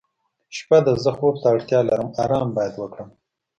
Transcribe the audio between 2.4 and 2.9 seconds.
باید